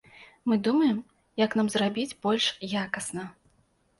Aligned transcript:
Мы 0.51 0.55
думаем, 0.67 0.97
як 1.41 1.57
нам 1.59 1.69
зрабіць 1.75 2.17
больш 2.25 2.45
якасна. 2.85 3.27